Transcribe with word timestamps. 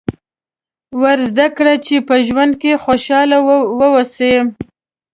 ور 1.01 1.17
زده 1.29 1.47
کړئ 1.57 1.77
چې 1.85 1.95
په 2.07 2.15
ژوند 2.27 2.53
کې 2.61 2.81
خوشاله 2.83 3.37
واوسي. 3.79 4.35